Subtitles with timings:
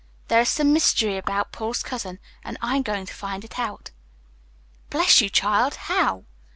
[0.29, 3.91] There is some mystery about Paul's cousin, and I'm going to find it out."
[4.89, 6.23] "Bless you, child, how?"